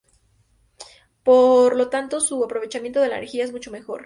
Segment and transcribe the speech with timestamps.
[1.21, 3.99] Por lo tanto, su aprovechamiento de la energía es mucho mejor.